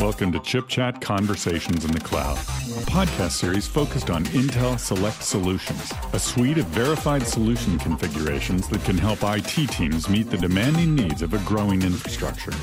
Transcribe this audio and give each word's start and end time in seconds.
Welcome 0.00 0.32
to 0.32 0.40
Chip 0.40 0.66
Chat 0.66 1.02
Conversations 1.02 1.84
in 1.84 1.92
the 1.92 2.00
Cloud, 2.00 2.38
a 2.38 2.86
podcast 2.88 3.32
series 3.32 3.68
focused 3.68 4.08
on 4.08 4.24
Intel 4.24 4.78
Select 4.78 5.22
Solutions, 5.22 5.92
a 6.14 6.18
suite 6.18 6.56
of 6.56 6.64
verified 6.68 7.26
solution 7.26 7.78
configurations 7.78 8.66
that 8.68 8.82
can 8.84 8.96
help 8.96 9.18
IT 9.22 9.68
teams 9.68 10.08
meet 10.08 10.30
the 10.30 10.38
demanding 10.38 10.94
needs 10.94 11.20
of 11.20 11.34
a 11.34 11.38
growing 11.40 11.82
infrastructure. 11.82 12.54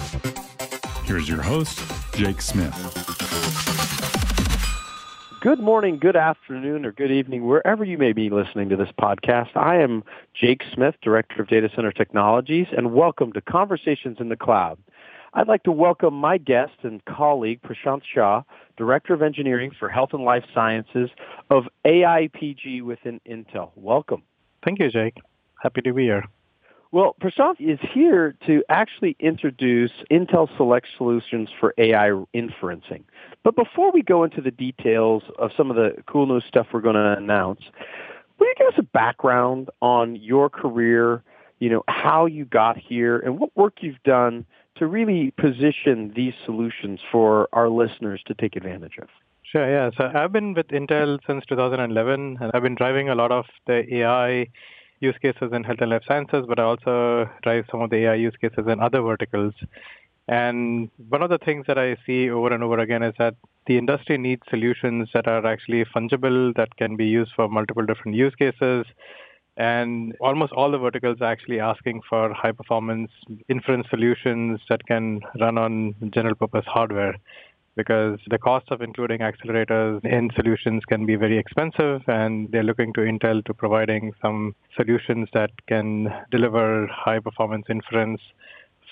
Here's 1.04 1.29
your 1.29 1.44
host, 1.44 1.79
Jake 2.15 2.42
Smith. 2.42 2.73
Good 5.40 5.60
morning, 5.60 5.99
good 5.99 6.15
afternoon, 6.15 6.88
or 6.88 6.92
good 6.92 7.12
evening, 7.12 7.46
wherever 7.46 7.85
you 7.85 7.99
may 7.99 8.13
be 8.13 8.31
listening 8.31 8.69
to 8.69 8.76
this 8.76 8.90
podcast. 8.99 9.56
I 9.56 9.76
am 9.76 10.04
Jake 10.33 10.63
Smith, 10.74 10.96
Director 11.04 11.44
of 11.44 11.47
Data 11.47 11.69
Center 11.76 11.92
Technologies, 11.92 12.65
and 12.76 12.94
welcome 12.94 13.31
to 13.33 13.42
Conversations 13.42 14.17
in 14.19 14.29
the 14.29 14.35
Cloud. 14.35 14.79
I'd 15.38 15.47
like 15.47 15.62
to 15.65 15.72
welcome 15.72 16.16
my 16.16 16.40
guest 16.40 16.73
and 16.81 17.05
colleague, 17.05 17.61
Prashant 17.61 18.02
Shah, 18.11 18.41
Director 18.75 19.13
of 19.13 19.21
Engineering 19.21 19.70
for 19.77 19.88
Health 19.88 20.09
and 20.13 20.23
Life 20.23 20.44
Sciences 20.52 21.11
of 21.52 21.66
AIPG 21.85 22.81
within 22.81 23.21
Intel. 23.30 23.70
Welcome. 23.75 24.23
Thank 24.66 24.80
you, 24.80 24.89
Jake. 24.89 25.17
Happy 25.61 25.81
to 25.84 25.94
be 25.94 26.05
here. 26.05 26.25
Well, 26.91 27.16
Prashant 27.21 27.58
is 27.59 27.77
here 27.94 28.35
to 28.47 28.63
actually 28.70 29.16
introduce 29.20 29.91
Intel 30.09 30.49
Select 30.58 30.88
Solutions 30.97 31.49
for 31.59 31.75
AI 31.77 32.09
inferencing. 32.33 33.03
But 33.44 33.55
before 33.55 33.91
we 33.91 34.02
go 34.02 34.23
into 34.23 34.41
the 34.41 34.49
details 34.49 35.22
of 35.38 35.52
some 35.55 35.69
of 35.69 35.75
the 35.75 36.02
cool 36.08 36.25
new 36.25 36.41
stuff 36.41 36.66
we're 36.73 36.81
going 36.81 36.95
to 36.95 37.16
announce, 37.16 37.61
will 38.39 38.47
you 38.47 38.55
give 38.58 38.67
us 38.69 38.80
a 38.80 38.83
background 38.83 39.69
on 39.83 40.16
your 40.16 40.49
career, 40.49 41.22
you 41.59 41.69
know, 41.69 41.83
how 41.88 42.25
you 42.25 42.44
got 42.44 42.75
here 42.75 43.19
and 43.19 43.38
what 43.38 43.55
work 43.55 43.75
you've 43.81 44.02
done 44.02 44.44
to 44.80 44.88
really 44.88 45.31
position 45.31 46.12
these 46.16 46.34
solutions 46.45 46.99
for 47.12 47.48
our 47.54 47.70
listeners 47.70 48.22
to 48.27 48.34
take 48.34 48.55
advantage 48.55 48.98
of? 49.02 49.09
Sure, 49.44 49.69
yeah. 49.69 49.89
So 49.97 50.11
I've 50.14 50.34
been 50.34 50.53
with 50.53 50.67
Intel 50.67 51.19
since 51.25 51.45
2011, 51.45 52.38
and 52.42 52.52
I've 52.53 52.64
been 52.64 52.75
driving 52.75 53.09
a 53.09 53.16
lot 53.16 53.31
of 53.31 53.45
the 53.66 53.95
AI 53.95 54.47
use 55.00 55.16
cases 55.22 55.52
in 55.53 55.64
health 55.64 55.80
and 55.80 55.92
life 55.92 56.03
sciences, 56.08 56.45
but 56.47 56.59
I 56.59 56.64
also 56.64 57.30
drive 57.44 57.66
some 57.72 57.81
of 57.81 57.89
the 57.89 57.97
AI 57.97 58.16
use 58.16 58.36
cases 58.42 58.66
in 58.67 58.80
other 58.80 59.02
verticals. 59.02 59.53
And 60.28 60.89
one 61.08 61.22
of 61.22 61.30
the 61.30 61.38
things 61.38 61.66
that 61.67 61.78
I 61.78 61.95
see 62.06 62.30
over 62.30 62.53
and 62.53 62.64
over 62.64 62.80
again 62.80 63.03
is 63.03 63.14
that 63.19 63.36
the 63.67 63.78
industry 63.78 64.17
needs 64.17 64.41
solutions 64.50 65.09
that 65.14 65.28
are 65.28 65.45
actually 65.45 65.86
fungible, 65.86 66.53
that 66.56 66.75
can 66.75 66.97
be 66.97 67.06
used 67.06 67.31
for 67.36 67.47
multiple 67.47 67.86
different 67.86 68.17
use 68.17 68.36
cases, 68.36 68.86
and 69.58 70.16
almost 70.19 70.53
all 70.53 70.72
the 70.72 70.77
verticals 70.77 71.17
are 71.19 71.31
actually 71.31 71.59
asking 71.59 72.02
for 72.08 72.31
high 72.31 72.52
performance 72.52 73.11
inference 73.50 73.88
solutions 73.89 74.59
that 74.69 74.86
can 74.86 75.19
run 75.39 75.58
on 75.58 75.95
general 76.13 76.36
purpose 76.36 76.66
hardware 76.67 77.16
because 77.75 78.19
the 78.30 78.38
cost 78.38 78.66
of 78.72 78.81
including 78.81 79.19
accelerators 79.19 80.03
in 80.03 80.30
solutions 80.35 80.83
can 80.85 81.05
be 81.05 81.16
very 81.16 81.38
expensive 81.38 82.02
and 82.08 82.52
they're 82.52 82.63
looking 82.63 82.91
to 82.94 83.02
Intel 83.02 83.45
to 83.45 83.53
providing 83.53 84.13
some 84.22 84.55
solutions 84.75 85.30
that 85.33 85.52
can 85.67 86.08
deliver 86.31 86.88
high 86.88 87.19
performance 87.19 87.66
inference 87.69 88.19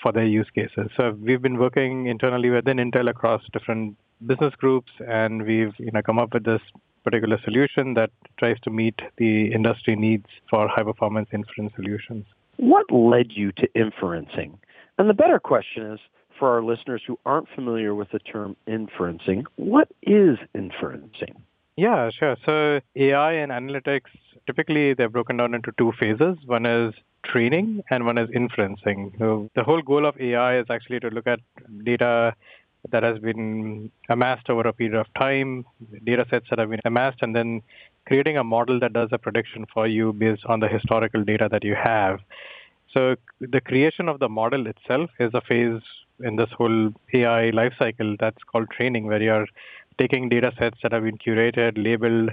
for 0.02 0.12
their 0.12 0.24
use 0.24 0.48
cases. 0.54 0.88
So 0.96 1.16
we've 1.20 1.42
been 1.42 1.58
working 1.58 2.06
internally 2.06 2.50
within 2.50 2.76
Intel 2.76 3.10
across 3.10 3.42
different 3.52 3.96
business 4.24 4.54
groups 4.54 4.90
and 5.06 5.44
we've 5.44 5.74
you 5.78 5.90
know 5.92 6.00
come 6.02 6.18
up 6.18 6.32
with 6.32 6.44
this 6.44 6.62
particular 7.06 7.38
solution 7.44 7.94
that 7.94 8.10
tries 8.36 8.58
to 8.60 8.70
meet 8.70 8.98
the 9.16 9.52
industry 9.58 9.94
needs 9.94 10.26
for 10.50 10.66
high 10.66 10.82
performance 10.82 11.28
inference 11.32 11.72
solutions. 11.76 12.24
What 12.56 12.90
led 12.90 13.28
you 13.30 13.52
to 13.52 13.68
inferencing? 13.76 14.50
And 14.98 15.08
the 15.08 15.14
better 15.14 15.38
question 15.38 15.92
is 15.92 16.00
for 16.38 16.48
our 16.54 16.62
listeners 16.62 17.02
who 17.06 17.16
aren't 17.24 17.48
familiar 17.54 17.94
with 17.94 18.10
the 18.10 18.18
term 18.18 18.56
inferencing, 18.66 19.44
what 19.54 19.88
is 20.02 20.36
inferencing? 20.54 21.34
Yeah, 21.76 22.10
sure. 22.10 22.36
So 22.44 22.80
AI 22.96 23.32
and 23.34 23.52
analytics, 23.52 24.10
typically 24.46 24.94
they're 24.94 25.08
broken 25.08 25.36
down 25.36 25.54
into 25.54 25.72
two 25.78 25.92
phases. 26.00 26.36
One 26.46 26.66
is 26.66 26.94
training 27.24 27.82
and 27.90 28.04
one 28.04 28.18
is 28.18 28.28
inferencing. 28.30 29.16
So 29.18 29.50
the 29.54 29.62
whole 29.62 29.82
goal 29.82 30.06
of 30.06 30.20
AI 30.20 30.58
is 30.58 30.66
actually 30.70 31.00
to 31.00 31.08
look 31.08 31.26
at 31.26 31.40
data 31.84 32.34
that 32.90 33.02
has 33.02 33.18
been 33.18 33.90
amassed 34.08 34.48
over 34.48 34.62
a 34.62 34.72
period 34.72 34.98
of 34.98 35.06
time, 35.14 35.64
data 36.04 36.26
sets 36.30 36.46
that 36.50 36.58
have 36.58 36.70
been 36.70 36.80
amassed, 36.84 37.18
and 37.22 37.34
then 37.34 37.62
creating 38.06 38.36
a 38.36 38.44
model 38.44 38.78
that 38.80 38.92
does 38.92 39.08
a 39.12 39.18
prediction 39.18 39.66
for 39.72 39.86
you 39.86 40.12
based 40.12 40.44
on 40.46 40.60
the 40.60 40.68
historical 40.68 41.24
data 41.24 41.48
that 41.50 41.64
you 41.64 41.74
have. 41.74 42.20
So 42.92 43.16
the 43.40 43.60
creation 43.60 44.08
of 44.08 44.20
the 44.20 44.28
model 44.28 44.66
itself 44.66 45.10
is 45.18 45.32
a 45.34 45.40
phase 45.40 45.82
in 46.20 46.36
this 46.36 46.48
whole 46.56 46.92
AI 47.12 47.50
lifecycle 47.50 48.16
that's 48.18 48.42
called 48.44 48.70
training, 48.70 49.06
where 49.06 49.22
you're 49.22 49.46
taking 49.98 50.28
data 50.28 50.52
sets 50.58 50.78
that 50.82 50.92
have 50.92 51.02
been 51.02 51.18
curated, 51.18 51.82
labeled, 51.82 52.30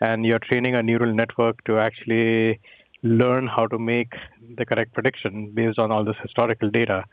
and 0.00 0.26
you're 0.26 0.38
training 0.38 0.74
a 0.74 0.82
neural 0.82 1.12
network 1.12 1.64
to 1.64 1.78
actually 1.78 2.60
learn 3.02 3.46
how 3.46 3.66
to 3.66 3.78
make 3.78 4.14
the 4.56 4.64
correct 4.64 4.92
prediction 4.92 5.50
based 5.50 5.78
on 5.78 5.92
all 5.92 6.04
this 6.04 6.16
historical 6.22 6.70
data 6.70 7.04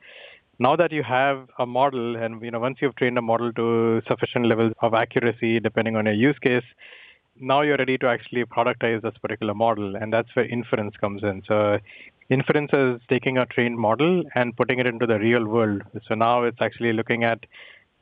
now 0.65 0.75
that 0.75 0.91
you 0.91 1.01
have 1.01 1.37
a 1.57 1.65
model 1.65 2.15
and 2.15 2.41
you 2.45 2.51
know 2.51 2.59
once 2.59 2.77
you've 2.81 2.95
trained 2.95 3.17
a 3.17 3.21
model 3.29 3.51
to 3.59 4.01
sufficient 4.07 4.45
levels 4.45 4.73
of 4.87 4.93
accuracy 4.93 5.59
depending 5.59 5.95
on 5.95 6.05
your 6.05 6.13
use 6.13 6.37
case 6.47 6.67
now 7.51 7.61
you're 7.61 7.79
ready 7.83 7.97
to 7.97 8.07
actually 8.13 8.43
productize 8.55 9.01
this 9.01 9.17
particular 9.23 9.55
model 9.55 9.95
and 9.95 10.13
that's 10.13 10.35
where 10.35 10.45
inference 10.57 10.95
comes 10.97 11.23
in 11.23 11.41
so 11.47 11.79
inference 12.29 12.71
is 12.73 13.01
taking 13.09 13.39
a 13.39 13.45
trained 13.47 13.79
model 13.87 14.23
and 14.35 14.55
putting 14.55 14.77
it 14.77 14.85
into 14.85 15.07
the 15.13 15.17
real 15.19 15.47
world 15.55 15.81
so 16.07 16.13
now 16.13 16.43
it's 16.43 16.61
actually 16.61 16.93
looking 16.93 17.23
at 17.23 17.39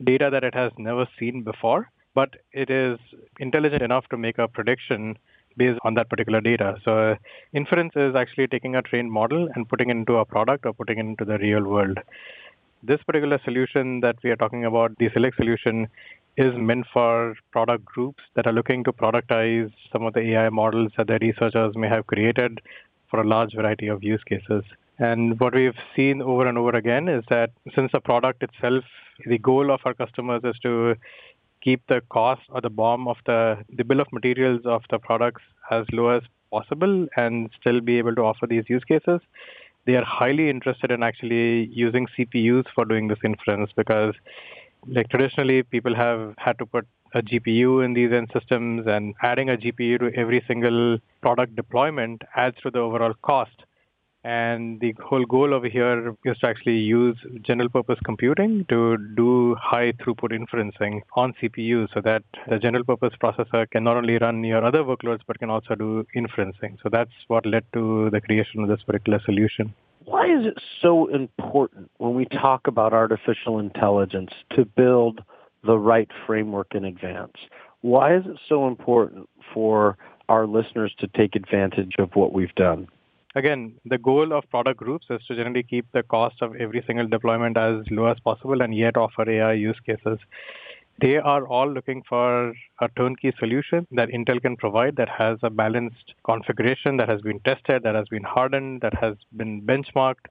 data 0.03 0.29
that 0.29 0.43
it 0.43 0.53
has 0.53 0.73
never 0.77 1.07
seen 1.17 1.41
before 1.43 1.89
but 2.13 2.35
it 2.51 2.69
is 2.69 2.99
intelligent 3.39 3.81
enough 3.81 4.05
to 4.09 4.17
make 4.17 4.37
a 4.37 4.49
prediction 4.49 5.17
based 5.57 5.79
on 5.83 5.93
that 5.95 6.09
particular 6.09 6.41
data. 6.41 6.77
So 6.85 7.15
inference 7.53 7.93
is 7.95 8.15
actually 8.15 8.47
taking 8.47 8.75
a 8.75 8.81
trained 8.81 9.11
model 9.11 9.47
and 9.53 9.67
putting 9.67 9.89
it 9.89 9.97
into 9.97 10.17
a 10.17 10.25
product 10.25 10.65
or 10.65 10.73
putting 10.73 10.97
it 10.97 11.05
into 11.05 11.25
the 11.25 11.37
real 11.37 11.63
world. 11.63 11.99
This 12.81 13.01
particular 13.03 13.39
solution 13.43 13.99
that 14.01 14.15
we 14.23 14.29
are 14.29 14.37
talking 14.37 14.63
about, 14.63 14.97
the 14.99 15.09
Select 15.13 15.35
solution, 15.35 15.87
is 16.37 16.53
meant 16.55 16.85
for 16.93 17.35
product 17.51 17.83
groups 17.83 18.23
that 18.35 18.47
are 18.47 18.53
looking 18.53 18.85
to 18.85 18.93
productize 18.93 19.71
some 19.91 20.03
of 20.05 20.13
the 20.13 20.21
AI 20.21 20.49
models 20.49 20.93
that 20.95 21.07
their 21.07 21.19
researchers 21.19 21.75
may 21.75 21.89
have 21.89 22.07
created 22.07 22.61
for 23.09 23.19
a 23.19 23.27
large 23.27 23.53
variety 23.53 23.87
of 23.87 24.01
use 24.01 24.23
cases. 24.23 24.63
And 24.97 25.37
what 25.41 25.53
we've 25.53 25.75
seen 25.93 26.21
over 26.21 26.47
and 26.47 26.57
over 26.57 26.71
again 26.71 27.09
is 27.09 27.25
that 27.29 27.51
since 27.75 27.91
the 27.91 27.99
product 27.99 28.43
itself, 28.43 28.85
the 29.25 29.37
goal 29.37 29.71
of 29.71 29.81
our 29.83 29.93
customers 29.93 30.41
is 30.45 30.57
to 30.59 30.95
keep 31.61 31.81
the 31.87 32.01
cost 32.09 32.41
or 32.49 32.61
the 32.61 32.69
BOM 32.69 33.09
of 33.09 33.17
the, 33.25 33.57
the 33.75 33.83
bill 33.83 33.99
of 33.99 34.07
materials 34.13 34.61
of 34.63 34.83
the 34.89 34.99
products 34.99 35.41
as 35.69 35.85
low 35.91 36.09
as 36.09 36.23
possible 36.49 37.07
and 37.17 37.49
still 37.59 37.81
be 37.81 37.97
able 37.97 38.15
to 38.15 38.21
offer 38.21 38.47
these 38.47 38.63
use 38.69 38.83
cases. 38.85 39.19
They 39.89 39.95
are 39.95 40.05
highly 40.05 40.51
interested 40.51 40.91
in 40.91 41.01
actually 41.01 41.65
using 41.73 42.05
CPUs 42.15 42.65
for 42.75 42.85
doing 42.85 43.07
this 43.07 43.17
inference 43.23 43.71
because 43.75 44.13
like 44.85 45.09
traditionally 45.09 45.63
people 45.63 45.95
have 45.95 46.35
had 46.37 46.59
to 46.59 46.67
put 46.67 46.85
a 47.15 47.23
GPU 47.23 47.83
in 47.83 47.95
these 47.95 48.11
end 48.11 48.29
systems 48.31 48.85
and 48.85 49.15
adding 49.23 49.49
a 49.49 49.57
GPU 49.57 49.97
to 50.01 50.15
every 50.15 50.43
single 50.47 50.99
product 51.21 51.55
deployment 51.55 52.21
adds 52.35 52.55
to 52.61 52.69
the 52.69 52.77
overall 52.77 53.15
cost. 53.23 53.63
And 54.23 54.81
the 54.81 54.93
whole 55.01 55.23
goal 55.23 55.53
over 55.53 55.69
here 55.69 56.13
is 56.25 56.37
to 56.39 56.47
actually 56.47 56.77
use 56.77 57.17
general 57.41 57.69
purpose 57.69 57.97
computing 58.03 58.65
to 58.67 58.97
do 59.15 59.55
high 59.55 59.93
throughput 59.93 60.37
inferencing 60.37 61.01
on 61.15 61.33
CPU 61.41 61.87
so 61.93 62.01
that 62.01 62.23
the 62.49 62.59
general 62.59 62.83
purpose 62.83 63.13
processor 63.21 63.69
can 63.69 63.85
not 63.85 63.95
only 63.95 64.17
run 64.17 64.43
your 64.43 64.63
other 64.63 64.83
workloads 64.83 65.21
but 65.25 65.39
can 65.39 65.49
also 65.49 65.73
do 65.73 66.05
inferencing. 66.15 66.77
So 66.83 66.89
that's 66.91 67.11
what 67.27 67.45
led 67.45 67.63
to 67.73 68.09
the 68.09 68.19
creation 68.19 68.61
of 68.61 68.67
this 68.67 68.83
particular 68.83 69.21
solution. 69.23 69.73
Why 70.03 70.25
is 70.25 70.45
it 70.45 70.61
so 70.81 71.07
important 71.07 71.89
when 71.97 72.13
we 72.13 72.25
talk 72.25 72.67
about 72.67 72.93
artificial 72.93 73.59
intelligence 73.59 74.31
to 74.51 74.65
build 74.65 75.21
the 75.63 75.77
right 75.77 76.09
framework 76.27 76.75
in 76.75 76.83
advance? 76.83 77.37
Why 77.81 78.17
is 78.17 78.25
it 78.25 78.37
so 78.49 78.67
important 78.67 79.29
for 79.53 79.97
our 80.27 80.45
listeners 80.45 80.93
to 80.99 81.07
take 81.07 81.35
advantage 81.35 81.93
of 81.99 82.09
what 82.15 82.33
we've 82.33 82.53
done? 82.55 82.89
Again, 83.35 83.75
the 83.85 83.97
goal 83.97 84.33
of 84.33 84.49
product 84.49 84.77
groups 84.77 85.07
is 85.09 85.21
to 85.27 85.35
generally 85.35 85.63
keep 85.63 85.85
the 85.91 86.03
cost 86.03 86.41
of 86.41 86.55
every 86.55 86.83
single 86.85 87.07
deployment 87.07 87.57
as 87.57 87.83
low 87.91 88.05
as 88.05 88.19
possible 88.19 88.61
and 88.61 88.75
yet 88.75 88.97
offer 88.97 89.29
AI 89.29 89.53
use 89.53 89.79
cases. 89.85 90.19
They 91.01 91.17
are 91.17 91.47
all 91.47 91.71
looking 91.71 92.03
for 92.09 92.53
a 92.81 92.89
turnkey 92.97 93.31
solution 93.39 93.87
that 93.91 94.09
Intel 94.09 94.41
can 94.41 94.57
provide 94.57 94.97
that 94.97 95.07
has 95.07 95.37
a 95.43 95.49
balanced 95.49 96.13
configuration 96.25 96.97
that 96.97 97.07
has 97.07 97.21
been 97.21 97.39
tested, 97.41 97.83
that 97.83 97.95
has 97.95 98.07
been 98.09 98.23
hardened, 98.23 98.81
that 98.81 98.93
has 98.95 99.15
been 99.37 99.61
benchmarked, 99.61 100.25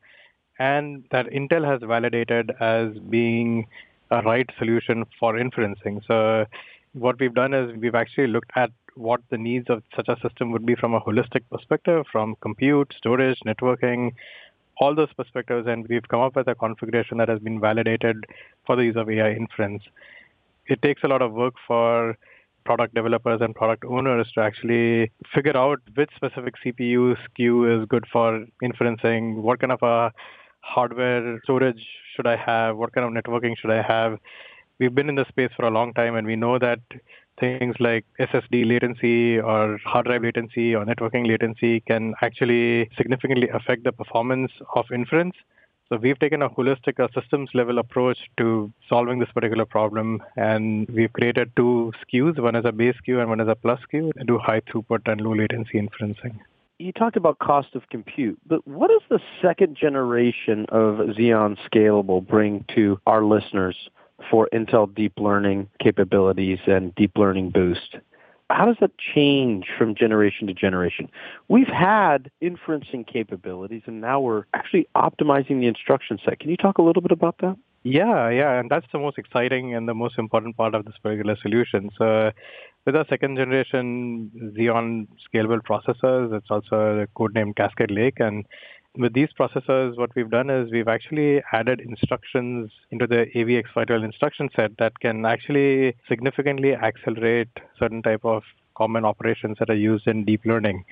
and 0.58 1.04
that 1.10 1.26
Intel 1.26 1.64
has 1.64 1.80
validated 1.82 2.52
as 2.60 2.92
being 3.08 3.66
a 4.10 4.20
right 4.22 4.50
solution 4.58 5.04
for 5.18 5.34
inferencing. 5.34 6.02
So 6.06 6.44
what 6.92 7.18
we've 7.18 7.34
done 7.34 7.54
is 7.54 7.74
we've 7.76 7.94
actually 7.94 8.26
looked 8.26 8.50
at 8.56 8.70
what 8.98 9.20
the 9.30 9.38
needs 9.38 9.66
of 9.70 9.82
such 9.94 10.08
a 10.08 10.16
system 10.20 10.50
would 10.50 10.66
be 10.66 10.74
from 10.74 10.94
a 10.94 11.00
holistic 11.00 11.42
perspective, 11.50 12.04
from 12.10 12.36
compute, 12.40 12.92
storage, 12.96 13.38
networking, 13.46 14.12
all 14.80 14.94
those 14.94 15.12
perspectives, 15.14 15.66
and 15.66 15.86
we've 15.88 16.06
come 16.08 16.20
up 16.20 16.36
with 16.36 16.48
a 16.48 16.54
configuration 16.54 17.18
that 17.18 17.28
has 17.28 17.38
been 17.40 17.60
validated 17.60 18.24
for 18.66 18.76
the 18.76 18.84
use 18.84 18.96
of 18.96 19.10
AI 19.10 19.32
inference. 19.32 19.82
It 20.66 20.82
takes 20.82 21.02
a 21.04 21.08
lot 21.08 21.22
of 21.22 21.32
work 21.32 21.54
for 21.66 22.16
product 22.64 22.94
developers 22.94 23.40
and 23.40 23.54
product 23.54 23.84
owners 23.84 24.30
to 24.34 24.40
actually 24.40 25.10
figure 25.34 25.56
out 25.56 25.80
which 25.94 26.10
specific 26.14 26.54
CPU 26.64 27.16
SKU 27.24 27.80
is 27.80 27.88
good 27.88 28.04
for 28.12 28.44
inferencing, 28.62 29.36
what 29.36 29.60
kind 29.60 29.72
of 29.72 29.82
a 29.82 30.12
hardware 30.60 31.40
storage 31.44 31.84
should 32.14 32.26
I 32.26 32.36
have, 32.36 32.76
what 32.76 32.92
kind 32.92 33.06
of 33.06 33.24
networking 33.24 33.56
should 33.56 33.70
I 33.70 33.82
have. 33.82 34.18
We've 34.78 34.94
been 34.94 35.08
in 35.08 35.14
the 35.14 35.24
space 35.28 35.50
for 35.56 35.64
a 35.66 35.70
long 35.70 35.94
time 35.94 36.14
and 36.14 36.26
we 36.26 36.36
know 36.36 36.58
that 36.58 36.80
things 37.40 37.76
like 37.80 38.04
SSD 38.20 38.66
latency 38.66 39.38
or 39.40 39.78
hard 39.84 40.06
drive 40.06 40.22
latency 40.22 40.74
or 40.74 40.84
networking 40.84 41.26
latency 41.26 41.80
can 41.80 42.14
actually 42.22 42.90
significantly 42.96 43.48
affect 43.48 43.84
the 43.84 43.92
performance 43.92 44.52
of 44.74 44.86
inference. 44.92 45.34
So 45.88 45.96
we've 45.96 46.18
taken 46.18 46.42
a 46.42 46.50
holistic 46.50 47.00
uh, 47.00 47.08
systems 47.18 47.48
level 47.54 47.78
approach 47.78 48.18
to 48.36 48.70
solving 48.88 49.20
this 49.20 49.30
particular 49.32 49.64
problem, 49.64 50.22
and 50.36 50.86
we've 50.90 51.12
created 51.12 51.50
two 51.56 51.92
SKUs. 52.02 52.38
One 52.38 52.56
is 52.56 52.66
a 52.66 52.72
base 52.72 52.94
SKU 53.02 53.20
and 53.20 53.30
one 53.30 53.40
is 53.40 53.48
a 53.48 53.54
plus 53.54 53.80
SKU 53.90 54.12
to 54.12 54.24
do 54.24 54.38
high 54.38 54.60
throughput 54.60 55.10
and 55.10 55.20
low 55.22 55.34
latency 55.34 55.80
inferencing. 55.80 56.38
You 56.78 56.92
talked 56.92 57.16
about 57.16 57.38
cost 57.38 57.74
of 57.74 57.88
compute, 57.88 58.38
but 58.46 58.66
what 58.68 58.88
does 58.88 59.02
the 59.08 59.18
second 59.42 59.76
generation 59.76 60.66
of 60.68 60.98
Xeon 61.16 61.56
Scalable 61.68 62.24
bring 62.24 62.64
to 62.74 63.00
our 63.06 63.24
listeners 63.24 63.88
for 64.30 64.48
Intel 64.52 64.92
deep 64.94 65.12
learning 65.18 65.68
capabilities 65.82 66.58
and 66.66 66.94
deep 66.94 67.12
learning 67.16 67.50
boost? 67.50 67.96
How 68.50 68.64
does 68.64 68.76
that 68.80 68.92
change 68.96 69.66
from 69.76 69.94
generation 69.94 70.46
to 70.46 70.54
generation? 70.54 71.10
We've 71.48 71.68
had 71.68 72.30
inferencing 72.42 73.06
capabilities 73.06 73.82
and 73.86 74.00
now 74.00 74.20
we're 74.20 74.44
actually 74.54 74.88
optimizing 74.96 75.60
the 75.60 75.66
instruction 75.66 76.18
set. 76.24 76.40
Can 76.40 76.50
you 76.50 76.56
talk 76.56 76.78
a 76.78 76.82
little 76.82 77.02
bit 77.02 77.12
about 77.12 77.36
that? 77.42 77.56
Yeah, 77.84 78.28
yeah, 78.28 78.58
and 78.58 78.68
that's 78.70 78.86
the 78.92 78.98
most 78.98 79.18
exciting 79.18 79.74
and 79.74 79.88
the 79.88 79.94
most 79.94 80.18
important 80.18 80.56
part 80.56 80.74
of 80.74 80.84
this 80.84 80.94
particular 81.02 81.36
solution. 81.40 81.90
So, 81.96 82.32
with 82.84 82.96
our 82.96 83.06
second 83.08 83.36
generation 83.36 84.30
Xeon 84.58 85.06
scalable 85.32 85.60
processors, 85.60 86.36
it's 86.36 86.50
also 86.50 87.06
codenamed 87.16 87.56
Cascade 87.56 87.90
Lake, 87.90 88.18
and 88.18 88.44
with 88.98 89.14
these 89.14 89.28
processors, 89.38 89.96
what 89.96 90.14
we've 90.16 90.30
done 90.30 90.50
is 90.50 90.70
we've 90.72 90.88
actually 90.88 91.40
added 91.52 91.80
instructions 91.80 92.70
into 92.90 93.06
the 93.06 93.26
AVX512 93.34 94.04
instruction 94.04 94.50
set 94.54 94.76
that 94.78 94.98
can 94.98 95.24
actually 95.24 95.96
significantly 96.08 96.74
accelerate 96.74 97.48
certain 97.78 98.02
type 98.02 98.24
of 98.24 98.42
common 98.76 99.04
operations 99.04 99.56
that 99.60 99.70
are 99.70 99.76
used 99.76 100.06
in 100.08 100.24
deep 100.24 100.44
learning. 100.44 100.84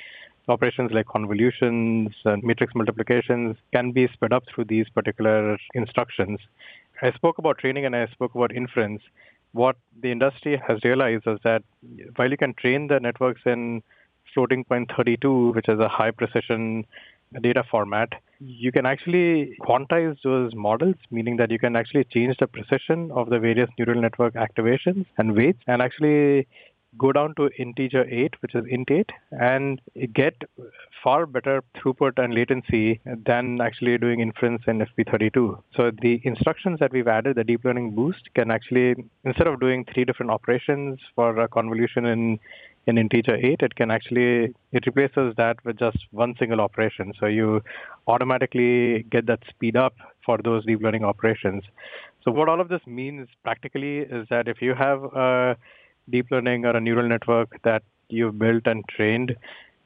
Operations 0.49 0.93
like 0.93 1.06
convolutions 1.06 2.14
and 2.25 2.44
matrix 2.44 2.75
multiplications 2.76 3.56
can 3.73 3.91
be 3.91 4.08
sped 4.12 4.32
up 4.32 4.44
through 4.47 4.64
these 4.64 4.88
particular 4.88 5.58
instructions. 5.75 6.38
I 7.03 7.11
spoke 7.12 7.38
about 7.38 7.58
training 7.58 7.85
and 7.85 7.97
I 7.97 8.06
spoke 8.06 8.37
about 8.37 8.55
inference. 8.55 9.03
What 9.53 9.76
the 10.00 10.12
industry 10.12 10.62
has 10.67 10.79
realized 10.85 11.26
is 11.26 11.38
that 11.43 11.64
while 12.14 12.31
you 12.31 12.37
can 12.37 12.55
train 12.55 12.87
the 12.87 13.00
networks 13.00 13.43
in 13.44 13.82
floating 14.32 14.64
point 14.64 14.93
32, 14.97 15.53
which 15.53 15.69
is 15.69 15.81
a 15.81 15.88
high 15.88 16.11
precision 16.12 16.87
data 17.43 17.64
format, 17.70 18.08
you 18.40 18.70
can 18.73 18.87
actually 18.87 19.56
quantize 19.61 20.17
those 20.23 20.55
models, 20.55 20.96
meaning 21.11 21.37
that 21.38 21.50
you 21.50 21.58
can 21.58 21.76
actually 21.76 22.05
change 22.05 22.37
the 22.38 22.46
precision 22.46 23.11
of 23.12 23.31
the 23.31 23.38
various 23.38 23.70
neural 23.78 24.00
network 24.00 24.34
activations 24.34 25.06
and 25.19 25.34
weights 25.34 25.62
and 25.67 25.82
actually 25.82 26.46
go 26.98 27.12
down 27.12 27.34
to 27.37 27.50
integer 27.58 28.04
8, 28.08 28.34
which 28.40 28.54
is 28.54 28.64
int 28.69 28.90
8, 28.90 29.10
and 29.32 29.81
get 30.12 30.34
far 31.02 31.26
better 31.26 31.62
throughput 31.76 32.22
and 32.22 32.34
latency 32.34 33.00
than 33.04 33.60
actually 33.60 33.98
doing 33.98 34.20
inference 34.20 34.62
in 34.66 34.78
FP32. 34.78 35.62
So 35.75 35.90
the 36.02 36.20
instructions 36.25 36.78
that 36.81 36.93
we've 36.93 37.08
added, 37.08 37.37
the 37.37 37.44
deep 37.44 37.64
learning 37.64 37.94
boost, 37.94 38.28
can 38.34 38.50
actually, 38.50 38.94
instead 39.25 39.46
of 39.46 39.60
doing 39.60 39.84
three 39.93 40.04
different 40.04 40.31
operations 40.31 40.98
for 41.14 41.38
a 41.38 41.48
convolution 41.48 42.06
in 42.06 42.38
in 42.87 42.98
integer 42.98 43.34
8, 43.34 43.62
it 43.62 43.75
can 43.75 43.90
actually, 43.90 44.54
it 44.72 44.87
replaces 44.87 45.34
that 45.37 45.56
with 45.64 45.78
just 45.78 45.98
one 46.12 46.34
single 46.38 46.60
operation. 46.60 47.12
So 47.19 47.26
you 47.26 47.62
automatically 48.06 49.04
get 49.10 49.26
that 49.26 49.40
speed 49.48 49.76
up 49.76 49.94
for 50.25 50.38
those 50.38 50.64
deep 50.64 50.81
learning 50.82 51.04
operations. 51.04 51.64
So 52.22 52.31
what 52.31 52.48
all 52.48 52.60
of 52.60 52.69
this 52.69 52.81
means 52.87 53.28
practically 53.43 53.98
is 53.98 54.26
that 54.31 54.48
if 54.48 54.62
you 54.62 54.75
have 54.75 55.02
a 55.04 55.56
deep 56.11 56.26
learning 56.31 56.64
or 56.64 56.76
a 56.76 56.81
neural 56.81 57.08
network 57.08 57.61
that 57.62 57.82
you've 58.08 58.38
built 58.38 58.67
and 58.67 58.85
trained, 58.88 59.37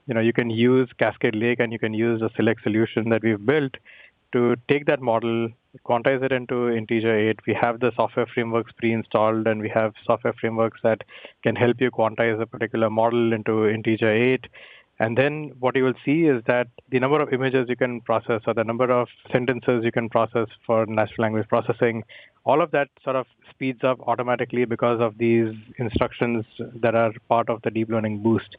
you 0.07 0.15
know, 0.15 0.21
you 0.21 0.33
can 0.33 0.51
use 0.51 0.89
Cascade 0.99 1.35
Lake 1.35 1.61
and 1.61 1.73
you 1.73 1.79
can 1.79 1.95
use 1.95 2.21
the 2.21 2.31
select 2.37 2.63
solution 2.63 3.09
that 3.11 3.23
we've 3.23 3.45
built 3.45 3.77
to 4.33 4.57
take 4.69 4.87
that 4.87 5.01
model, 5.01 5.49
quantize 5.85 6.23
it 6.23 6.33
into 6.33 6.69
integer 6.69 7.31
8. 7.31 7.41
We 7.47 7.55
have 7.55 7.81
the 7.81 7.93
software 7.97 8.27
frameworks 8.27 8.73
pre-installed 8.77 9.47
and 9.47 9.61
we 9.61 9.69
have 9.71 9.93
software 10.05 10.35
frameworks 10.41 10.81
that 10.83 11.03
can 11.43 11.57
help 11.57 11.81
you 11.81 11.91
quantize 11.91 12.41
a 12.41 12.47
particular 12.47 12.91
model 12.91 13.33
into 13.33 13.69
integer 13.69 14.11
8. 14.11 14.47
And 15.01 15.17
then 15.17 15.53
what 15.59 15.75
you 15.77 15.85
will 15.85 15.95
see 16.05 16.25
is 16.27 16.43
that 16.47 16.69
the 16.91 17.01
number 17.01 17.23
of 17.23 17.33
images 17.33 17.71
you 17.71 17.77
can 17.77 18.03
process 18.03 18.43
or 18.47 18.53
the 18.53 18.65
number 18.65 18.91
of 18.93 19.09
sentences 19.33 19.83
you 19.83 19.91
can 19.91 20.11
process 20.11 20.47
for 20.67 20.85
natural 20.85 21.23
language 21.23 21.49
processing, 21.49 22.05
all 22.45 22.61
of 22.61 22.71
that 22.73 22.89
sort 23.03 23.17
of 23.17 23.27
speeds 23.49 23.83
up 23.83 23.99
automatically 24.07 24.67
because 24.67 25.01
of 25.01 25.17
these 25.17 25.55
instructions 25.79 26.45
that 26.75 26.95
are 26.95 27.13
part 27.31 27.49
of 27.49 27.63
the 27.63 27.71
deep 27.71 27.89
learning 27.89 28.23
boost. 28.23 28.59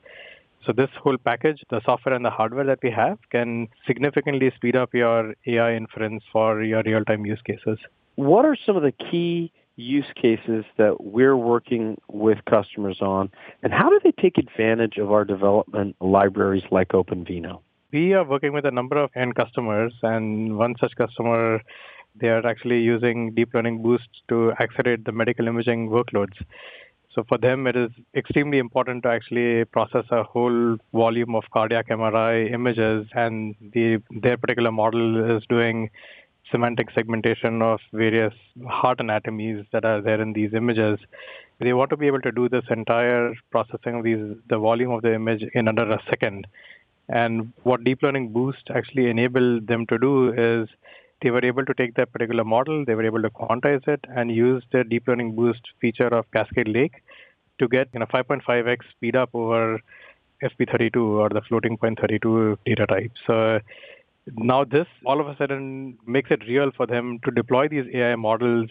So 0.65 0.73
this 0.73 0.89
whole 0.99 1.17
package, 1.17 1.63
the 1.69 1.79
software 1.85 2.15
and 2.15 2.25
the 2.25 2.31
hardware 2.31 2.65
that 2.65 2.79
we 2.81 2.89
have 2.89 3.19
can 3.29 3.67
significantly 3.85 4.51
speed 4.55 4.75
up 4.75 4.95
your 4.95 5.35
AI 5.45 5.75
inference 5.75 6.23
for 6.31 6.63
your 6.63 6.81
real-time 6.83 7.23
use 7.23 7.41
cases. 7.45 7.77
What 8.15 8.45
are 8.45 8.55
some 8.65 8.75
of 8.75 8.81
the 8.81 8.91
key 8.91 9.51
use 9.75 10.05
cases 10.15 10.65
that 10.77 11.03
we're 11.03 11.37
working 11.37 11.97
with 12.09 12.37
customers 12.45 13.01
on, 13.01 13.31
and 13.63 13.73
how 13.73 13.89
do 13.89 13.99
they 14.03 14.11
take 14.11 14.37
advantage 14.37 14.97
of 14.97 15.11
our 15.11 15.25
development 15.25 15.95
libraries 15.99 16.63
like 16.71 16.89
OpenVINO? 16.89 17.61
We 17.91 18.13
are 18.13 18.23
working 18.23 18.53
with 18.53 18.65
a 18.65 18.71
number 18.71 18.97
of 18.97 19.09
end 19.15 19.35
customers, 19.35 19.93
and 20.03 20.57
one 20.57 20.75
such 20.79 20.95
customer, 20.95 21.61
they 22.15 22.29
are 22.29 22.45
actually 22.45 22.81
using 22.81 23.33
deep 23.33 23.53
learning 23.53 23.81
boost 23.81 24.07
to 24.29 24.51
accelerate 24.59 25.05
the 25.05 25.11
medical 25.11 25.47
imaging 25.47 25.89
workloads. 25.89 26.37
So 27.13 27.25
for 27.27 27.37
them, 27.37 27.67
it 27.67 27.75
is 27.75 27.91
extremely 28.15 28.57
important 28.57 29.03
to 29.03 29.09
actually 29.09 29.65
process 29.65 30.05
a 30.11 30.23
whole 30.23 30.77
volume 30.93 31.35
of 31.35 31.43
cardiac 31.51 31.89
MRI 31.89 32.53
images, 32.53 33.07
and 33.13 33.55
the, 33.73 34.01
their 34.21 34.37
particular 34.37 34.71
model 34.71 35.37
is 35.37 35.43
doing 35.49 35.89
semantic 36.51 36.89
segmentation 36.91 37.61
of 37.61 37.79
various 37.93 38.33
heart 38.67 38.99
anatomies 38.99 39.65
that 39.71 39.85
are 39.85 40.01
there 40.01 40.21
in 40.21 40.33
these 40.33 40.53
images. 40.53 40.99
They 41.59 41.73
want 41.73 41.89
to 41.91 41.97
be 41.97 42.07
able 42.07 42.21
to 42.21 42.31
do 42.31 42.49
this 42.49 42.65
entire 42.69 43.33
processing 43.51 43.95
of 43.95 44.03
these, 44.03 44.35
the 44.49 44.57
volume 44.57 44.91
of 44.91 45.01
the 45.01 45.13
image 45.13 45.43
in 45.53 45.67
under 45.67 45.89
a 45.89 46.01
second. 46.09 46.47
And 47.09 47.53
what 47.63 47.83
deep 47.83 48.01
learning 48.01 48.29
boost 48.33 48.69
actually 48.73 49.09
enabled 49.09 49.67
them 49.67 49.85
to 49.87 49.97
do 49.97 50.33
is 50.33 50.69
they 51.21 51.29
were 51.29 51.45
able 51.45 51.65
to 51.65 51.73
take 51.73 51.93
that 51.95 52.11
particular 52.11 52.43
model, 52.43 52.83
they 52.85 52.95
were 52.95 53.05
able 53.05 53.21
to 53.21 53.29
quantize 53.29 53.87
it 53.87 54.03
and 54.15 54.31
use 54.31 54.63
the 54.71 54.83
deep 54.83 55.07
learning 55.07 55.35
boost 55.35 55.61
feature 55.79 56.07
of 56.07 56.29
Cascade 56.31 56.67
Lake 56.67 57.03
to 57.59 57.67
get 57.67 57.89
you 57.93 57.99
know 57.99 58.07
5.5x 58.07 58.79
speed 58.89 59.15
up 59.15 59.29
over 59.33 59.79
FP32 60.43 60.95
or 60.95 61.29
the 61.29 61.41
floating 61.41 61.77
point 61.77 61.99
32 61.99 62.57
data 62.65 62.87
type. 62.87 63.11
So 63.27 63.59
now 64.27 64.63
this 64.63 64.87
all 65.05 65.19
of 65.19 65.27
a 65.27 65.35
sudden 65.37 65.97
makes 66.05 66.31
it 66.31 66.43
real 66.47 66.71
for 66.75 66.85
them 66.85 67.19
to 67.25 67.31
deploy 67.31 67.67
these 67.67 67.85
AI 67.93 68.15
models 68.15 68.69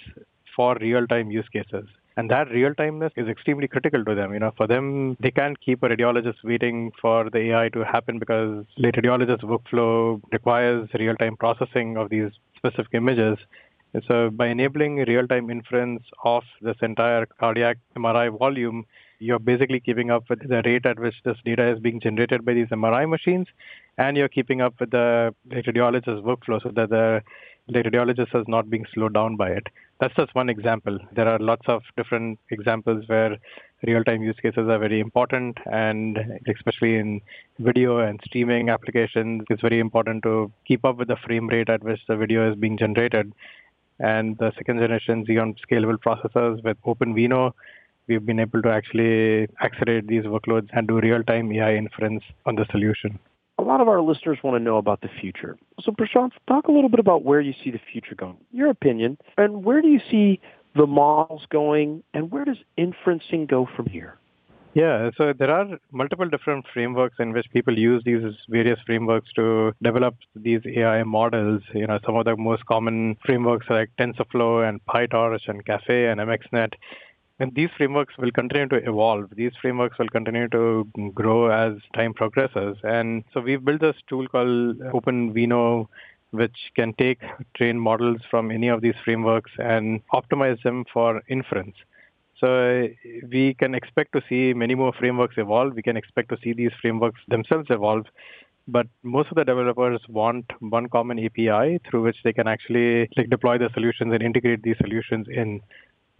for 0.54 0.76
real-time 0.80 1.30
use 1.30 1.48
cases. 1.48 1.86
And 2.16 2.30
that 2.30 2.50
real 2.50 2.74
timeness 2.74 3.12
is 3.16 3.28
extremely 3.28 3.68
critical 3.68 4.04
to 4.04 4.14
them. 4.14 4.34
You 4.34 4.40
know, 4.40 4.52
for 4.56 4.66
them, 4.66 5.16
they 5.20 5.30
can't 5.30 5.58
keep 5.60 5.82
a 5.82 5.88
radiologist 5.88 6.44
waiting 6.44 6.92
for 7.00 7.30
the 7.30 7.38
AI 7.52 7.68
to 7.70 7.84
happen 7.84 8.18
because 8.18 8.66
the 8.76 8.92
radiologist 8.92 9.42
workflow 9.42 10.20
requires 10.32 10.88
real 10.94 11.14
time 11.16 11.36
processing 11.36 11.96
of 11.96 12.10
these 12.10 12.30
specific 12.56 12.92
images. 12.92 13.38
And 13.94 14.02
so 14.06 14.30
by 14.30 14.48
enabling 14.48 14.96
real-time 14.96 15.50
inference 15.50 16.02
of 16.24 16.42
this 16.60 16.76
entire 16.82 17.26
cardiac 17.26 17.78
MRI 17.96 18.36
volume, 18.38 18.84
you're 19.20 19.38
basically 19.38 19.80
keeping 19.80 20.10
up 20.10 20.28
with 20.28 20.40
the 20.48 20.62
rate 20.64 20.86
at 20.86 20.98
which 20.98 21.14
this 21.24 21.36
data 21.44 21.70
is 21.70 21.78
being 21.78 22.00
generated 22.00 22.44
by 22.44 22.54
these 22.54 22.68
MRI 22.68 23.08
machines, 23.08 23.46
and 23.98 24.16
you're 24.16 24.28
keeping 24.28 24.60
up 24.60 24.74
with 24.80 24.90
the 24.90 25.34
radiologist's 25.50 26.24
workflow 26.24 26.62
so 26.62 26.70
that 26.70 26.90
the, 26.90 27.22
radiologist 27.72 28.34
is 28.34 28.48
not 28.48 28.68
being 28.68 28.84
slowed 28.92 29.14
down 29.14 29.36
by 29.36 29.50
it 29.50 29.68
that's 30.00 30.14
just 30.16 30.34
one 30.34 30.48
example. 30.48 30.98
There 31.12 31.28
are 31.28 31.38
lots 31.38 31.68
of 31.68 31.82
different 31.96 32.38
examples 32.50 33.06
where 33.06 33.36
real-time 33.86 34.22
use 34.22 34.36
cases 34.40 34.68
are 34.68 34.78
very 34.78 34.98
important, 34.98 35.58
and 35.70 36.18
especially 36.48 36.96
in 36.96 37.20
video 37.58 37.98
and 37.98 38.18
streaming 38.24 38.70
applications, 38.70 39.44
it's 39.50 39.60
very 39.60 39.78
important 39.78 40.22
to 40.22 40.50
keep 40.66 40.84
up 40.84 40.96
with 40.96 41.08
the 41.08 41.16
frame 41.16 41.48
rate 41.48 41.68
at 41.68 41.84
which 41.84 42.00
the 42.08 42.16
video 42.16 42.50
is 42.50 42.56
being 42.56 42.78
generated. 42.78 43.32
And 43.98 44.38
the 44.38 44.52
second 44.56 44.78
generation 44.78 45.26
Xeon 45.26 45.56
scalable 45.70 45.98
processors 45.98 46.64
with 46.64 46.78
OpenVINO, 46.86 47.52
we've 48.06 48.24
been 48.24 48.40
able 48.40 48.62
to 48.62 48.70
actually 48.70 49.48
accelerate 49.62 50.06
these 50.06 50.24
workloads 50.24 50.68
and 50.72 50.88
do 50.88 51.00
real-time 51.00 51.52
AI 51.52 51.76
inference 51.76 52.22
on 52.46 52.56
the 52.56 52.66
solution 52.70 53.18
a 53.60 53.62
lot 53.62 53.82
of 53.82 53.88
our 53.88 54.00
listeners 54.00 54.38
want 54.42 54.56
to 54.56 54.58
know 54.58 54.78
about 54.78 55.02
the 55.02 55.10
future. 55.20 55.58
So, 55.82 55.92
Prashant, 55.92 56.30
talk 56.48 56.68
a 56.68 56.72
little 56.72 56.88
bit 56.88 56.98
about 56.98 57.24
where 57.24 57.42
you 57.42 57.52
see 57.62 57.70
the 57.70 57.80
future 57.92 58.14
going, 58.14 58.38
your 58.52 58.70
opinion, 58.70 59.18
and 59.36 59.62
where 59.64 59.82
do 59.82 59.88
you 59.88 60.00
see 60.10 60.40
the 60.74 60.86
models 60.86 61.42
going, 61.50 62.02
and 62.14 62.30
where 62.30 62.46
does 62.46 62.56
inferencing 62.78 63.46
go 63.46 63.68
from 63.76 63.86
here? 63.86 64.16
Yeah, 64.72 65.10
so 65.16 65.32
there 65.36 65.50
are 65.50 65.66
multiple 65.92 66.28
different 66.28 66.64
frameworks 66.72 67.16
in 67.18 67.32
which 67.32 67.46
people 67.52 67.76
use 67.76 68.02
these 68.04 68.22
various 68.48 68.78
frameworks 68.86 69.30
to 69.34 69.72
develop 69.82 70.14
these 70.34 70.60
AI 70.64 71.02
models. 71.02 71.62
You 71.74 71.88
know, 71.88 71.98
some 72.06 72.16
of 72.16 72.24
the 72.24 72.36
most 72.36 72.64
common 72.66 73.16
frameworks 73.26 73.66
are 73.68 73.80
like 73.80 73.90
TensorFlow 73.98 74.68
and 74.68 74.80
PyTorch 74.86 75.48
and 75.48 75.66
Caffe 75.66 76.06
and 76.06 76.20
MXNet. 76.20 76.74
And 77.40 77.54
these 77.54 77.70
frameworks 77.76 78.18
will 78.18 78.30
continue 78.30 78.68
to 78.68 78.76
evolve. 78.86 79.30
These 79.34 79.52
frameworks 79.62 79.98
will 79.98 80.10
continue 80.10 80.46
to 80.50 80.86
grow 81.14 81.50
as 81.50 81.78
time 81.94 82.12
progresses. 82.12 82.76
And 82.84 83.24
so 83.32 83.40
we've 83.40 83.64
built 83.64 83.80
this 83.80 83.96
tool 84.08 84.28
called 84.28 84.78
OpenVINO, 84.78 85.86
which 86.32 86.56
can 86.76 86.92
take 86.94 87.20
trained 87.56 87.80
models 87.80 88.20
from 88.30 88.50
any 88.50 88.68
of 88.68 88.82
these 88.82 88.94
frameworks 89.02 89.50
and 89.58 90.02
optimize 90.12 90.62
them 90.62 90.84
for 90.92 91.22
inference. 91.28 91.74
So 92.38 92.88
we 93.32 93.54
can 93.54 93.74
expect 93.74 94.12
to 94.12 94.22
see 94.28 94.52
many 94.52 94.74
more 94.74 94.92
frameworks 94.92 95.36
evolve. 95.38 95.74
We 95.74 95.82
can 95.82 95.96
expect 95.96 96.28
to 96.28 96.38
see 96.44 96.52
these 96.52 96.72
frameworks 96.80 97.20
themselves 97.28 97.68
evolve. 97.70 98.04
But 98.68 98.86
most 99.02 99.30
of 99.30 99.36
the 99.36 99.44
developers 99.44 100.00
want 100.08 100.44
one 100.60 100.90
common 100.90 101.18
API 101.18 101.80
through 101.88 102.02
which 102.02 102.18
they 102.22 102.34
can 102.34 102.46
actually 102.46 103.08
like 103.16 103.30
deploy 103.30 103.56
the 103.56 103.70
solutions 103.72 104.12
and 104.12 104.22
integrate 104.22 104.62
these 104.62 104.76
solutions 104.76 105.26
in. 105.28 105.62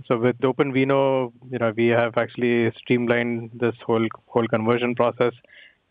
So 0.06 0.18
with 0.18 0.38
OpenVINO, 0.38 1.32
you 1.50 1.58
know, 1.58 1.72
we 1.76 1.88
have 1.88 2.16
actually 2.16 2.72
streamlined 2.78 3.50
this 3.54 3.74
whole 3.86 4.06
whole 4.26 4.46
conversion 4.48 4.94
process. 4.94 5.34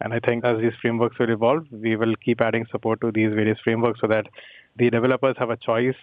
And 0.01 0.13
I 0.13 0.19
think 0.19 0.45
as 0.45 0.59
these 0.59 0.73
frameworks 0.81 1.19
will 1.19 1.29
evolve, 1.29 1.65
we 1.71 1.95
will 1.97 2.15
keep 2.15 2.39
adding 2.39 2.65
support 2.71 3.01
to 3.01 3.11
these 3.11 3.33
various 3.33 3.59
frameworks 3.63 3.99
so 3.99 4.07
that 4.07 4.27
the 4.77 4.89
developers 4.89 5.35
have 5.37 5.49
a 5.49 5.57
choice 5.57 6.01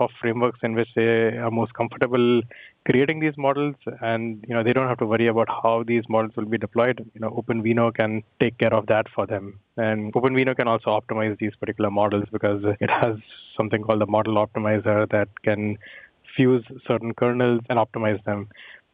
of 0.00 0.10
frameworks 0.20 0.58
in 0.62 0.74
which 0.74 0.88
they 0.94 1.38
are 1.38 1.50
most 1.50 1.72
comfortable 1.72 2.42
creating 2.84 3.20
these 3.20 3.36
models. 3.38 3.74
And 4.02 4.44
you 4.46 4.54
know 4.54 4.62
they 4.62 4.74
don't 4.74 4.88
have 4.88 4.98
to 4.98 5.06
worry 5.06 5.28
about 5.28 5.48
how 5.48 5.82
these 5.86 6.04
models 6.08 6.36
will 6.36 6.44
be 6.44 6.58
deployed. 6.58 6.98
You 7.14 7.20
know 7.20 7.30
openvino 7.30 7.94
can 7.94 8.22
take 8.38 8.58
care 8.58 8.74
of 8.74 8.86
that 8.86 9.06
for 9.14 9.26
them. 9.26 9.60
And 9.78 10.12
openvino 10.12 10.54
can 10.54 10.68
also 10.68 10.90
optimize 11.00 11.38
these 11.38 11.56
particular 11.56 11.90
models 11.90 12.24
because 12.30 12.62
it 12.80 12.90
has 12.90 13.16
something 13.56 13.82
called 13.82 14.02
the 14.02 14.06
model 14.06 14.34
optimizer 14.34 15.10
that 15.10 15.28
can 15.42 15.78
fuse 16.38 16.64
certain 16.86 17.12
kernels 17.14 17.60
and 17.68 17.78
optimize 17.78 18.22
them 18.24 18.48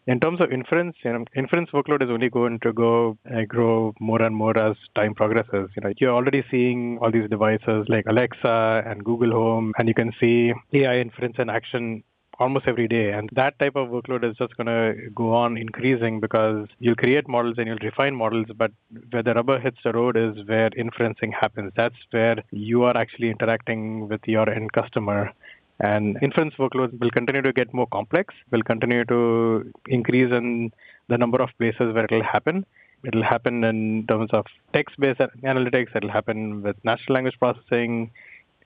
in 0.06 0.20
terms 0.20 0.40
of 0.40 0.52
inference, 0.52 0.96
you 1.02 1.12
know, 1.12 1.24
inference 1.34 1.70
workload 1.70 2.02
is 2.02 2.10
only 2.10 2.28
going 2.28 2.58
to 2.60 2.72
go 2.72 3.16
uh, 3.34 3.42
grow 3.48 3.94
more 4.00 4.20
and 4.20 4.36
more 4.36 4.56
as 4.58 4.76
time 4.94 5.14
progresses. 5.14 5.70
You 5.76 5.82
know, 5.82 5.92
you're 5.98 6.14
already 6.14 6.44
seeing 6.50 6.98
all 7.00 7.10
these 7.10 7.30
devices 7.30 7.86
like 7.88 8.04
Alexa 8.06 8.82
and 8.86 9.04
Google 9.04 9.32
Home, 9.32 9.72
and 9.78 9.88
you 9.88 9.94
can 9.94 10.12
see 10.20 10.52
AI 10.74 10.98
inference 10.98 11.36
in 11.38 11.48
action 11.48 12.04
almost 12.38 12.66
every 12.66 12.88
day. 12.88 13.12
And 13.12 13.30
that 13.32 13.58
type 13.58 13.76
of 13.76 13.88
workload 13.88 14.28
is 14.28 14.36
just 14.36 14.56
going 14.56 14.66
to 14.66 15.08
go 15.14 15.32
on 15.32 15.56
increasing 15.56 16.20
because 16.20 16.66
you'll 16.80 16.96
create 16.96 17.28
models 17.28 17.54
and 17.58 17.66
you'll 17.66 17.78
refine 17.80 18.14
models, 18.14 18.46
but 18.56 18.72
where 19.10 19.22
the 19.22 19.34
rubber 19.34 19.58
hits 19.58 19.78
the 19.84 19.92
road 19.92 20.16
is 20.16 20.36
where 20.46 20.70
inferencing 20.70 21.32
happens. 21.32 21.72
That's 21.76 21.96
where 22.10 22.42
you 22.50 22.82
are 22.82 22.96
actually 22.96 23.30
interacting 23.30 24.08
with 24.08 24.20
your 24.26 24.50
end 24.50 24.72
customer 24.72 25.32
and 25.80 26.16
inference 26.22 26.54
workloads 26.54 26.98
will 27.00 27.10
continue 27.10 27.42
to 27.42 27.52
get 27.52 27.72
more 27.74 27.86
complex, 27.88 28.34
will 28.50 28.62
continue 28.62 29.04
to 29.06 29.72
increase 29.88 30.32
in 30.32 30.72
the 31.08 31.18
number 31.18 31.42
of 31.42 31.50
places 31.58 31.94
where 31.94 32.04
it 32.04 32.10
will 32.10 32.22
happen. 32.22 32.64
It 33.02 33.14
will 33.14 33.22
happen 33.22 33.64
in 33.64 34.06
terms 34.06 34.30
of 34.32 34.46
text-based 34.72 35.20
analytics. 35.42 35.94
It 35.94 36.04
will 36.04 36.10
happen 36.10 36.62
with 36.62 36.76
natural 36.84 37.14
language 37.14 37.38
processing, 37.38 38.10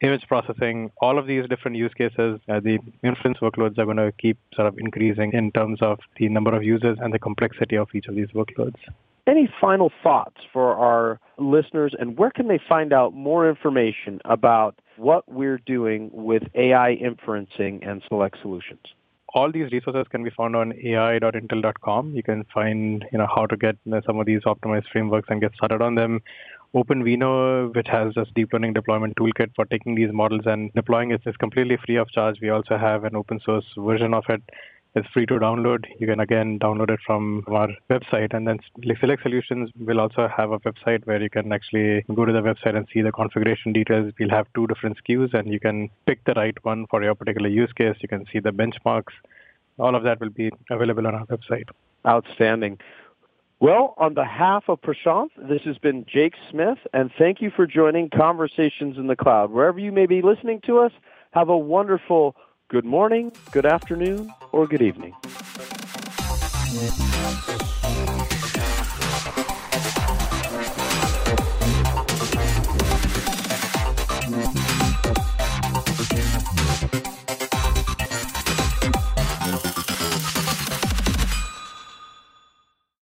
image 0.01 0.27
processing, 0.29 0.91
all 0.99 1.19
of 1.19 1.27
these 1.27 1.49
different 1.49 1.77
use 1.77 1.93
cases, 1.95 2.41
uh, 2.49 2.61
the 2.61 2.79
inference 3.03 3.39
workloads 3.39 3.79
are 3.79 3.85
going 3.85 3.97
to 3.97 4.13
keep 4.13 4.39
sort 4.55 4.69
of 4.69 4.79
increasing 4.79 5.33
in 5.33 5.51
terms 5.53 5.79
of 5.83 5.99
the 6.19 6.29
number 6.29 6.55
of 6.55 6.63
users 6.63 6.99
and 7.01 7.13
the 7.13 7.19
complexity 7.19 7.77
of 7.77 7.89
each 7.95 8.07
of 8.07 8.15
these 8.15 8.29
workloads. 8.29 8.77
Any 9.27 9.49
final 9.61 9.91
thoughts 10.03 10.41
for 10.53 10.75
our 10.75 11.21
listeners, 11.37 11.95
and 11.99 12.17
where 12.17 12.31
can 12.31 12.49
they 12.49 12.61
find 12.69 12.93
out 12.93 13.13
more 13.13 13.49
information 13.49 14.21
about 14.25 14.79
what 14.99 15.29
we're 15.29 15.59
doing 15.59 16.11
with 16.13 16.43
AI 16.55 16.97
inferencing 16.97 17.87
and 17.89 18.03
select 18.09 18.37
solutions? 18.43 18.81
all 19.35 19.53
these 19.53 19.71
resources 19.73 20.07
can 20.11 20.25
be 20.25 20.31
found 20.31 20.57
on 20.57 20.73
ai.intel.com. 20.73 22.15
You 22.15 22.23
can 22.23 22.45
find 22.53 23.05
you 23.13 23.19
know 23.19 23.27
how 23.35 23.47
to 23.47 23.57
get 23.57 23.77
some 24.07 24.19
of 24.19 24.27
these 24.27 24.43
optimized 24.43 24.89
frameworks 24.91 25.29
and 25.31 25.41
get 25.41 25.55
started 25.55 25.83
on 25.83 25.95
them. 25.95 26.23
OpenVINO, 26.75 27.75
which 27.75 27.89
has 27.89 28.15
this 28.15 28.29
deep 28.35 28.53
learning 28.53 28.75
deployment 28.75 29.17
toolkit 29.17 29.55
for 29.57 29.65
taking 29.65 29.95
these 29.95 30.13
models 30.13 30.43
and 30.45 30.73
deploying 30.75 31.11
it, 31.11 31.23
is 31.25 31.37
completely 31.37 31.79
free 31.85 31.97
of 31.97 32.11
charge. 32.11 32.41
We 32.43 32.51
also 32.51 32.77
have 32.77 33.05
an 33.05 33.17
open 33.17 33.41
source 33.41 33.65
version 33.77 34.13
of 34.13 34.25
it 34.29 34.43
it's 34.99 35.09
free 35.09 35.27
to 35.27 35.35
download. 35.35 35.85
You 35.99 36.07
can 36.07 36.21
again 36.21 36.59
download 36.59 36.91
it 36.91 37.01
from 37.07 37.45
our 37.47 37.69
website. 37.91 38.35
And 38.35 38.47
then 38.47 38.59
Select 39.01 39.23
Solutions 39.23 39.71
will 39.79 40.01
also 40.01 40.29
have 40.29 40.51
a 40.51 40.59
website 40.61 41.07
where 41.07 41.23
you 41.23 41.31
can 41.31 41.53
actually 41.53 42.05
go 42.15 42.25
to 42.25 42.33
the 42.33 42.41
website 42.41 42.77
and 42.77 42.87
see 42.93 43.01
the 43.01 43.13
configuration 43.13 43.73
details. 43.73 44.13
We'll 44.19 44.31
have 44.31 44.47
two 44.55 44.67
different 44.67 44.99
SKUs 45.03 45.33
and 45.35 45.53
you 45.53 45.61
can 45.61 45.89
pick 46.07 46.25
the 46.25 46.35
right 46.35 46.57
one 46.65 46.87
for 46.91 47.03
your 47.03 47.15
particular 47.15 47.49
use 47.49 47.73
case. 47.73 47.97
You 48.01 48.09
can 48.09 48.27
see 48.33 48.41
the 48.41 48.51
benchmarks. 48.51 49.15
All 49.79 49.95
of 49.95 50.03
that 50.03 50.21
will 50.21 50.31
be 50.31 50.51
available 50.71 51.07
on 51.07 51.15
our 51.15 51.27
website. 51.27 51.69
Outstanding. 52.07 52.79
Well, 53.61 53.95
on 53.97 54.15
behalf 54.15 54.65
of 54.69 54.81
Prashant, 54.83 55.31
this 55.49 55.63
has 55.65 55.79
been 55.79 56.07
Jake 56.07 56.35
Smith, 56.49 56.79
and 56.93 57.11
thank 57.19 57.41
you 57.41 57.51
for 57.51 57.67
joining 57.67 58.09
Conversations 58.09 58.97
in 58.97 59.09
the 59.09 59.17
Cloud. 59.17 59.51
Wherever 59.51 59.81
you 59.81 59.91
may 59.91 60.07
be 60.07 60.23
listening 60.23 60.61
to 60.67 60.79
us, 60.79 60.93
have 61.33 61.49
a 61.49 61.59
wonderful 61.59 62.37
good 62.69 62.85
morning, 62.85 63.33
good 63.51 63.65
afternoon, 63.65 64.31
or 64.53 64.67
good 64.67 64.83
evening. 64.83 65.15